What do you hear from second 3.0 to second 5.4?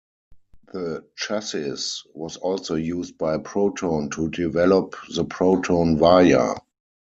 by Proton to develop the